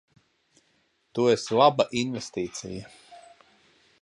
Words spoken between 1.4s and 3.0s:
laba investīcija.